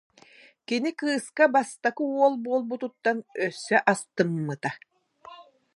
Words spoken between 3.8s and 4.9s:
астыммыта